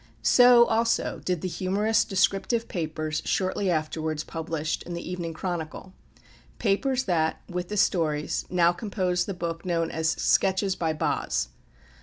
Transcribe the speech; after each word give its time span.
So 0.23 0.65
also 0.65 1.21
did 1.23 1.41
the 1.41 1.47
humorous 1.47 2.03
descriptive 2.03 2.67
papers 2.67 3.21
shortly 3.23 3.69
afterwards 3.69 4.23
published 4.23 4.81
in 4.81 4.95
The 4.95 5.07
Evening 5.07 5.35
Chronicle, 5.35 5.93
papers 6.57 7.03
that, 7.03 7.39
with 7.47 7.69
the 7.69 7.77
stories, 7.77 8.45
now 8.49 8.71
compose 8.71 9.25
the 9.25 9.35
book 9.35 9.63
known 9.63 9.91
as 9.91 10.09
"Sketches 10.09 10.75
by 10.75 10.91
Boz." 10.93 11.49